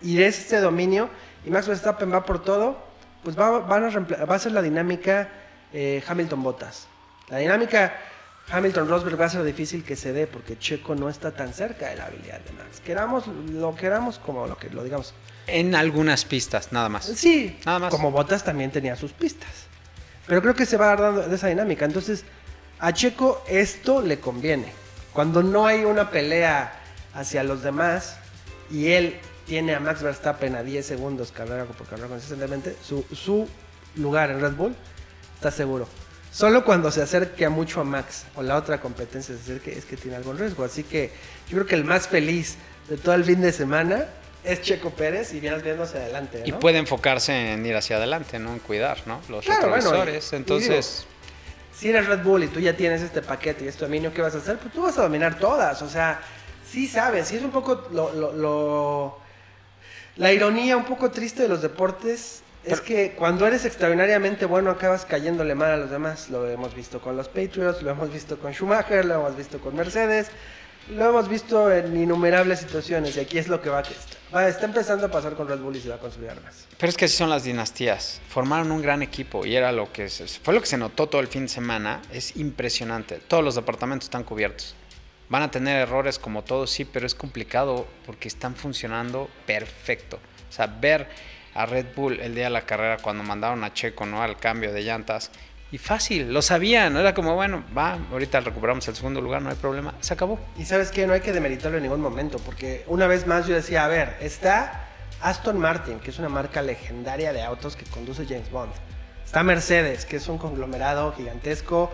y 0.00 0.22
es 0.22 0.38
este 0.38 0.60
dominio 0.60 1.10
y 1.44 1.50
Max 1.50 1.66
Verstappen 1.66 2.12
va 2.12 2.24
por 2.24 2.44
todo, 2.44 2.78
pues 3.24 3.38
va, 3.38 3.58
van 3.58 3.84
a, 3.84 4.24
va 4.24 4.34
a 4.34 4.38
ser 4.38 4.52
la 4.52 4.62
dinámica 4.62 5.28
eh, 5.72 6.02
Hamilton-Bottas. 6.06 6.86
La 7.28 7.38
dinámica 7.38 7.92
Hamilton-Rosberg 8.50 9.20
va 9.20 9.26
a 9.26 9.28
ser 9.28 9.44
difícil 9.44 9.84
que 9.84 9.94
se 9.96 10.12
dé 10.12 10.26
porque 10.26 10.58
Checo 10.58 10.94
no 10.94 11.08
está 11.08 11.30
tan 11.30 11.54
cerca 11.54 11.88
de 11.88 11.96
la 11.96 12.06
habilidad 12.06 12.40
de 12.40 12.52
Max. 12.52 12.80
Queramos, 12.84 13.26
lo 13.26 13.74
queramos 13.76 14.18
como 14.18 14.46
lo 14.46 14.56
que 14.56 14.70
lo 14.70 14.82
digamos. 14.82 15.14
En 15.46 15.74
algunas 15.74 16.24
pistas, 16.24 16.72
nada 16.72 16.88
más. 16.88 17.04
Sí, 17.04 17.58
Nada 17.64 17.78
más. 17.78 17.90
como 17.90 18.10
Bottas 18.10 18.44
también 18.44 18.70
tenía 18.70 18.96
sus 18.96 19.12
pistas. 19.12 19.50
Pero 20.26 20.42
creo 20.42 20.54
que 20.54 20.66
se 20.66 20.76
va 20.76 20.86
a 20.86 20.88
dar 20.90 21.00
dando 21.00 21.28
de 21.28 21.34
esa 21.34 21.48
dinámica. 21.48 21.84
Entonces, 21.84 22.24
a 22.78 22.92
Checo 22.92 23.42
esto 23.48 24.02
le 24.02 24.20
conviene. 24.20 24.72
Cuando 25.12 25.42
no 25.42 25.66
hay 25.66 25.84
una 25.84 26.10
pelea 26.10 26.72
hacia 27.14 27.42
los 27.42 27.62
demás 27.62 28.16
y 28.70 28.88
él 28.88 29.18
tiene 29.46 29.74
a 29.74 29.80
Max 29.80 30.02
Verstappen 30.02 30.54
a 30.54 30.62
10 30.62 30.86
segundos 30.86 31.32
carrera 31.32 31.64
por 31.64 31.86
carrera 31.86 32.08
consistentemente, 32.08 32.76
su, 32.82 33.04
su 33.12 33.48
lugar 33.96 34.30
en 34.30 34.40
Red 34.40 34.52
Bull 34.52 34.74
está 35.34 35.50
seguro. 35.50 35.88
Solo 36.32 36.64
cuando 36.64 36.90
se 36.92 37.02
acerque 37.02 37.44
a 37.44 37.50
mucho 37.50 37.80
a 37.80 37.84
Max 37.84 38.24
o 38.36 38.42
la 38.42 38.56
otra 38.56 38.80
competencia 38.80 39.34
se 39.34 39.40
acerque 39.42 39.76
es 39.76 39.84
que 39.84 39.96
tiene 39.96 40.16
algún 40.16 40.38
riesgo. 40.38 40.64
Así 40.64 40.84
que 40.84 41.10
yo 41.48 41.56
creo 41.56 41.66
que 41.66 41.74
el 41.74 41.84
más 41.84 42.06
feliz 42.08 42.56
de 42.88 42.96
todo 42.96 43.14
el 43.14 43.24
fin 43.24 43.40
de 43.40 43.52
semana 43.52 44.06
es 44.44 44.62
Checo 44.62 44.90
Pérez 44.90 45.34
y 45.34 45.40
vienes 45.40 45.62
viendo 45.62 45.82
hacia 45.82 46.00
adelante. 46.00 46.42
Y 46.46 46.52
puede 46.52 46.78
enfocarse 46.78 47.52
en 47.52 47.66
ir 47.66 47.74
hacia 47.76 47.96
adelante, 47.96 48.38
¿no? 48.38 48.52
En 48.52 48.58
cuidar, 48.60 48.98
¿no? 49.06 49.20
Los 49.28 49.44
Claro, 49.44 49.70
bueno, 49.70 49.90
y 50.08 50.36
Entonces, 50.36 51.04
si 51.76 51.88
eres 51.90 52.06
Red 52.06 52.22
Bull 52.22 52.44
y 52.44 52.46
tú 52.48 52.60
ya 52.60 52.76
tienes 52.76 53.02
este 53.02 53.22
paquete 53.22 53.64
y 53.64 53.68
este 53.68 53.84
dominio, 53.84 54.14
¿qué 54.14 54.22
vas 54.22 54.34
a 54.34 54.38
hacer? 54.38 54.56
Pues 54.58 54.72
tú 54.72 54.82
vas 54.82 54.96
a 54.98 55.02
dominar 55.02 55.38
todas. 55.38 55.82
O 55.82 55.88
sea, 55.90 56.20
sí 56.70 56.86
sabes, 56.86 57.28
sí 57.28 57.36
es 57.36 57.42
un 57.42 57.50
poco 57.50 57.88
lo, 57.92 58.12
lo- 58.14 58.32
lo- 58.32 59.18
la 60.16 60.32
ironía 60.32 60.76
un 60.76 60.84
poco 60.84 61.10
triste 61.10 61.42
de 61.42 61.48
los 61.48 61.60
deportes. 61.60 62.42
Es 62.64 62.80
que 62.80 63.12
cuando 63.12 63.46
eres 63.46 63.64
extraordinariamente 63.64 64.44
bueno 64.44 64.70
acabas 64.70 65.04
cayéndole 65.06 65.54
mal 65.54 65.70
a 65.72 65.76
los 65.78 65.90
demás. 65.90 66.28
Lo 66.30 66.46
hemos 66.48 66.74
visto 66.74 67.00
con 67.00 67.16
los 67.16 67.28
Patriots, 67.28 67.82
lo 67.82 67.90
hemos 67.90 68.12
visto 68.12 68.38
con 68.38 68.52
Schumacher, 68.52 69.04
lo 69.04 69.14
hemos 69.14 69.36
visto 69.36 69.58
con 69.60 69.74
Mercedes, 69.74 70.28
lo 70.90 71.08
hemos 71.08 71.28
visto 71.28 71.72
en 71.72 71.96
innumerables 71.96 72.58
situaciones. 72.60 73.16
Y 73.16 73.20
aquí 73.20 73.38
es 73.38 73.48
lo 73.48 73.62
que 73.62 73.70
va, 73.70 73.82
va 74.34 74.46
está 74.46 74.66
empezando 74.66 75.06
a 75.06 75.10
pasar 75.10 75.34
con 75.36 75.48
Red 75.48 75.58
Bull 75.60 75.76
y 75.76 75.80
se 75.80 75.88
va 75.88 75.94
a 75.94 75.98
consolidar 75.98 76.40
más. 76.42 76.66
pero 76.76 76.90
es 76.90 76.96
que 76.98 77.06
así 77.06 77.16
son 77.16 77.30
las 77.30 77.44
dinastías. 77.44 78.20
Formaron 78.28 78.70
un 78.72 78.82
gran 78.82 79.00
equipo 79.02 79.46
y 79.46 79.56
era 79.56 79.72
lo 79.72 79.90
que 79.92 80.08
se- 80.10 80.26
fue 80.26 80.52
lo 80.52 80.60
que 80.60 80.66
se 80.66 80.76
notó 80.76 81.08
todo 81.08 81.20
el 81.22 81.28
fin 81.28 81.42
de 81.42 81.48
semana. 81.48 82.02
Es 82.12 82.36
impresionante. 82.36 83.20
Todos 83.26 83.42
los 83.42 83.54
departamentos 83.54 84.06
están 84.06 84.22
cubiertos. 84.24 84.74
Van 85.30 85.42
a 85.42 85.50
tener 85.50 85.76
errores 85.76 86.18
como 86.18 86.42
todos, 86.44 86.70
sí, 86.70 86.84
pero 86.84 87.06
es 87.06 87.14
complicado 87.14 87.86
porque 88.04 88.28
están 88.28 88.54
funcionando 88.56 89.30
perfecto. 89.46 90.18
O 90.48 90.52
sea, 90.52 90.66
ver 90.66 91.06
a 91.54 91.66
Red 91.66 91.86
Bull 91.94 92.20
el 92.20 92.34
día 92.34 92.44
de 92.44 92.50
la 92.50 92.62
carrera 92.62 92.98
cuando 92.98 93.22
mandaron 93.24 93.64
a 93.64 93.72
Checo, 93.72 94.06
¿no? 94.06 94.22
Al 94.22 94.36
cambio 94.38 94.72
de 94.72 94.82
llantas. 94.82 95.30
Y 95.72 95.78
fácil, 95.78 96.32
lo 96.32 96.42
sabían, 96.42 96.96
era 96.96 97.14
como, 97.14 97.36
bueno, 97.36 97.62
va, 97.76 97.96
ahorita 98.10 98.40
recuperamos 98.40 98.86
el 98.88 98.96
segundo 98.96 99.20
lugar, 99.20 99.40
no 99.40 99.50
hay 99.50 99.56
problema, 99.56 99.94
se 100.00 100.14
acabó. 100.14 100.38
Y 100.58 100.64
sabes 100.64 100.90
que 100.90 101.06
no 101.06 101.12
hay 101.12 101.20
que 101.20 101.32
demeritarlo 101.32 101.76
en 101.76 101.84
ningún 101.84 102.00
momento, 102.00 102.38
porque 102.38 102.84
una 102.88 103.06
vez 103.06 103.28
más 103.28 103.46
yo 103.46 103.54
decía, 103.54 103.84
a 103.84 103.88
ver, 103.88 104.16
está 104.20 104.88
Aston 105.20 105.60
Martin, 105.60 106.00
que 106.00 106.10
es 106.10 106.18
una 106.18 106.28
marca 106.28 106.60
legendaria 106.60 107.32
de 107.32 107.42
autos 107.42 107.76
que 107.76 107.84
conduce 107.84 108.26
James 108.26 108.50
Bond. 108.50 108.72
Está 109.24 109.44
Mercedes, 109.44 110.06
que 110.06 110.16
es 110.16 110.26
un 110.26 110.38
conglomerado 110.38 111.12
gigantesco, 111.12 111.92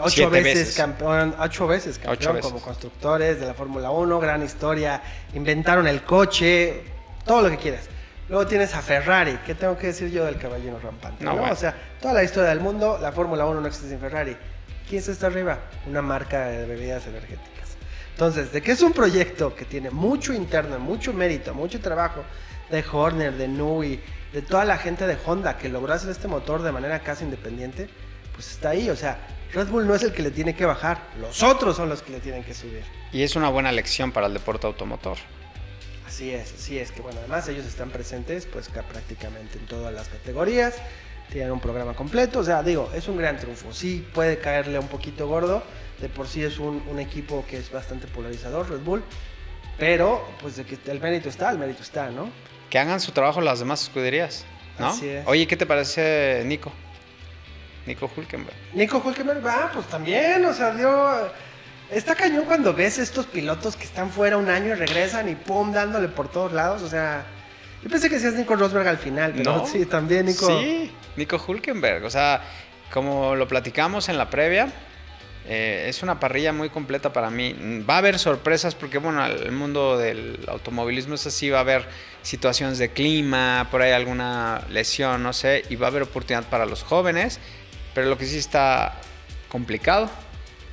ocho 0.00 0.28
veces, 0.28 0.54
veces. 0.54 0.76
campeón, 0.76 1.34
ocho 1.38 1.68
veces 1.68 1.98
campeón 1.98 2.16
Ocho 2.18 2.32
veces. 2.32 2.50
como 2.50 2.60
constructores 2.60 3.38
de 3.38 3.46
la 3.46 3.54
Fórmula 3.54 3.90
1, 3.90 4.18
gran 4.18 4.42
historia, 4.42 5.00
inventaron 5.34 5.86
el 5.86 6.02
coche, 6.02 6.82
todo 7.24 7.42
lo 7.42 7.50
que 7.50 7.58
quieras. 7.58 7.88
Luego 8.32 8.46
tienes 8.46 8.74
a 8.74 8.80
Ferrari, 8.80 9.38
¿qué 9.44 9.54
tengo 9.54 9.76
que 9.76 9.88
decir 9.88 10.10
yo 10.10 10.24
del 10.24 10.38
caballero 10.38 10.80
rampante? 10.82 11.22
No, 11.22 11.32
No, 11.32 11.36
bueno. 11.40 11.52
O 11.52 11.56
sea, 11.56 11.76
toda 12.00 12.14
la 12.14 12.24
historia 12.24 12.48
del 12.48 12.60
mundo, 12.60 12.98
la 12.98 13.12
Fórmula 13.12 13.44
1 13.44 13.60
no 13.60 13.66
existe 13.66 13.90
sin 13.90 14.00
Ferrari. 14.00 14.34
¿Quién 14.88 15.02
está 15.06 15.26
arriba? 15.26 15.58
Una 15.86 16.00
marca 16.00 16.46
de 16.46 16.64
bebidas 16.64 17.06
energéticas. 17.06 17.76
Entonces, 18.12 18.50
de 18.50 18.62
que 18.62 18.72
es 18.72 18.80
un 18.80 18.94
proyecto 18.94 19.54
que 19.54 19.66
tiene 19.66 19.90
mucho 19.90 20.32
interno, 20.32 20.78
mucho 20.78 21.12
mérito, 21.12 21.52
mucho 21.52 21.78
trabajo 21.82 22.24
de 22.70 22.82
Horner, 22.90 23.34
de 23.34 23.48
Nui, 23.48 24.00
de 24.32 24.40
toda 24.40 24.64
la 24.64 24.78
gente 24.78 25.06
de 25.06 25.18
Honda 25.26 25.58
que 25.58 25.68
logró 25.68 25.92
hacer 25.92 26.08
este 26.08 26.26
motor 26.26 26.62
de 26.62 26.72
manera 26.72 27.00
casi 27.00 27.24
independiente, 27.24 27.90
pues 28.32 28.50
está 28.52 28.70
ahí. 28.70 28.88
O 28.88 28.96
sea, 28.96 29.18
Red 29.52 29.68
Bull 29.68 29.86
no 29.86 29.94
es 29.94 30.04
el 30.04 30.14
que 30.14 30.22
le 30.22 30.30
tiene 30.30 30.56
que 30.56 30.64
bajar, 30.64 31.02
los 31.20 31.42
otros 31.42 31.76
son 31.76 31.90
los 31.90 32.00
que 32.00 32.12
le 32.12 32.20
tienen 32.20 32.44
que 32.44 32.54
subir. 32.54 32.82
Y 33.12 33.24
es 33.24 33.36
una 33.36 33.50
buena 33.50 33.70
lección 33.72 34.10
para 34.10 34.26
el 34.26 34.32
deporte 34.32 34.66
automotor. 34.66 35.18
Así 36.12 36.30
es, 36.30 36.52
así 36.52 36.78
es, 36.78 36.92
que 36.92 37.00
bueno, 37.00 37.20
además 37.20 37.48
ellos 37.48 37.64
están 37.64 37.88
presentes 37.88 38.44
pues 38.44 38.68
ca- 38.68 38.82
prácticamente 38.82 39.56
en 39.58 39.64
todas 39.64 39.94
las 39.94 40.08
categorías, 40.08 40.74
tienen 41.30 41.50
un 41.52 41.58
programa 41.58 41.94
completo, 41.94 42.40
o 42.40 42.44
sea, 42.44 42.62
digo, 42.62 42.90
es 42.94 43.08
un 43.08 43.16
gran 43.16 43.38
triunfo, 43.38 43.72
sí 43.72 44.06
puede 44.12 44.38
caerle 44.38 44.78
un 44.78 44.88
poquito 44.88 45.26
gordo, 45.26 45.62
de 46.02 46.10
por 46.10 46.28
sí 46.28 46.44
es 46.44 46.58
un, 46.58 46.82
un 46.90 46.98
equipo 46.98 47.46
que 47.48 47.56
es 47.56 47.72
bastante 47.72 48.06
polarizador, 48.08 48.68
Red 48.68 48.80
Bull, 48.80 49.02
pero 49.78 50.22
pues 50.42 50.56
de 50.56 50.64
que 50.66 50.76
el 50.90 51.00
mérito 51.00 51.30
está, 51.30 51.50
el 51.50 51.56
mérito 51.58 51.82
está, 51.82 52.10
¿no? 52.10 52.28
Que 52.68 52.78
hagan 52.78 53.00
su 53.00 53.12
trabajo 53.12 53.40
las 53.40 53.60
demás 53.60 53.82
escuderías, 53.82 54.44
¿no? 54.78 54.88
Así 54.88 55.08
es. 55.08 55.26
Oye, 55.26 55.46
¿qué 55.46 55.56
te 55.56 55.64
parece 55.64 56.42
Nico? 56.44 56.70
Nico 57.86 58.10
Hulkenberg. 58.14 58.54
Nico 58.74 59.02
Hulkenberg, 59.02 59.44
va, 59.44 59.70
pues 59.72 59.86
también, 59.86 60.44
o 60.44 60.52
sea, 60.52 60.74
dio... 60.74 61.32
Está 61.92 62.14
cañón 62.14 62.46
cuando 62.46 62.72
ves 62.72 62.98
estos 62.98 63.26
pilotos 63.26 63.76
que 63.76 63.84
están 63.84 64.10
fuera 64.10 64.38
un 64.38 64.48
año 64.48 64.68
y 64.68 64.74
regresan 64.74 65.28
y 65.28 65.34
pum, 65.34 65.72
dándole 65.72 66.08
por 66.08 66.28
todos 66.30 66.52
lados, 66.52 66.82
o 66.82 66.88
sea... 66.88 67.24
Yo 67.82 67.90
pensé 67.90 68.08
que 68.08 68.14
decías 68.14 68.34
Nico 68.34 68.54
Rosberg 68.56 68.86
al 68.86 68.96
final, 68.98 69.32
pero 69.36 69.56
No. 69.56 69.66
sí, 69.66 69.84
también 69.86 70.26
Nico... 70.26 70.46
Sí, 70.46 70.90
Nico 71.16 71.42
Hulkenberg. 71.46 72.04
O 72.04 72.10
sea, 72.10 72.40
como 72.92 73.34
lo 73.34 73.46
platicamos 73.48 74.08
en 74.08 74.16
la 74.16 74.30
previa, 74.30 74.68
eh, 75.46 75.86
es 75.88 76.02
una 76.02 76.20
parrilla 76.20 76.52
muy 76.52 76.70
completa 76.70 77.12
para 77.12 77.28
mí. 77.28 77.84
Va 77.88 77.96
a 77.96 77.98
haber 77.98 78.18
sorpresas 78.20 78.74
porque, 78.76 78.98
bueno, 78.98 79.26
el 79.26 79.50
mundo 79.52 79.98
del 79.98 80.38
automovilismo 80.46 81.16
es 81.16 81.26
así, 81.26 81.50
va 81.50 81.58
a 81.58 81.62
haber 81.62 81.86
situaciones 82.22 82.78
de 82.78 82.90
clima, 82.90 83.66
por 83.70 83.82
ahí 83.82 83.90
alguna 83.90 84.62
lesión, 84.70 85.22
no 85.22 85.32
sé, 85.32 85.64
y 85.68 85.74
va 85.76 85.88
a 85.88 85.90
haber 85.90 86.02
oportunidad 86.02 86.44
para 86.48 86.64
los 86.64 86.84
jóvenes, 86.84 87.40
pero 87.94 88.08
lo 88.08 88.16
que 88.16 88.26
sí 88.26 88.38
está 88.38 88.94
complicado 89.48 90.08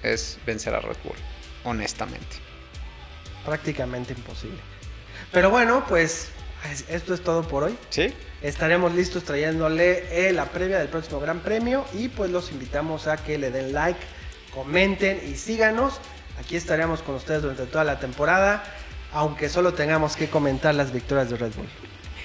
es 0.04 0.38
vencer 0.46 0.74
a 0.76 0.80
Red 0.82 0.98
Bull, 1.04 1.16
honestamente. 1.64 2.38
prácticamente 3.46 4.14
imposible. 4.14 4.60
Pero 5.32 5.50
bueno, 5.50 5.84
pues 5.88 6.30
es- 6.72 6.86
esto 6.90 7.14
es 7.14 7.22
todo 7.24 7.48
por 7.48 7.64
hoy. 7.64 7.76
¿Sí? 7.90 8.14
Estaremos 8.42 8.94
listos 8.94 9.24
trayéndole 9.24 10.28
eh, 10.28 10.34
la 10.34 10.46
previa 10.46 10.78
del 10.80 10.88
próximo 10.90 11.20
Gran 11.20 11.40
Premio 11.40 11.86
y 11.94 12.10
pues 12.10 12.30
los 12.30 12.52
invitamos 12.52 13.08
a 13.08 13.18
que 13.18 13.38
le 13.38 13.50
den 13.50 13.74
like, 13.74 14.00
comenten 14.54 15.22
y 15.28 15.36
síganos. 15.36 16.00
Aquí 16.40 16.56
estaremos 16.58 17.02
con 17.02 17.16
ustedes 17.16 17.42
durante 17.42 17.66
toda 17.66 17.84
la 17.84 18.00
temporada, 18.00 18.64
aunque 19.14 19.50
solo 19.50 19.74
tengamos 19.74 20.16
que 20.16 20.30
comentar 20.30 20.76
las 20.76 20.92
victorias 20.92 21.30
de 21.30 21.38
Red 21.38 21.54
Bull. 21.56 21.68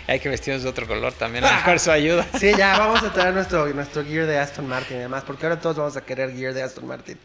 Hay 0.07 0.21
que 0.21 0.29
vestirnos 0.29 0.63
de 0.63 0.69
otro 0.69 0.87
color 0.87 1.15
también, 1.15 1.45
a 1.45 1.51
lo 1.51 1.57
mejor 1.57 1.77
eso 1.77 1.91
ayuda. 1.91 2.27
Sí, 2.39 2.53
ya 2.57 2.77
vamos 2.79 3.03
a 3.03 3.13
traer 3.13 3.33
nuestro, 3.35 3.67
nuestro 3.69 4.05
gear 4.05 4.27
de 4.27 4.39
Aston 4.39 4.69
Martin 4.69 4.99
y 4.99 5.01
demás, 5.01 5.25
porque 5.27 5.47
ahora 5.47 5.59
todos 5.61 5.77
vamos 5.77 5.97
a 5.97 6.03
querer 6.05 6.33
gear 6.37 6.53
de 6.53 6.63
Aston 6.63 6.87
Martin. 6.87 7.19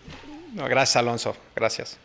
No, 0.54 0.68
gracias, 0.68 0.96
Alonso. 0.96 1.36
Gracias. 1.56 1.98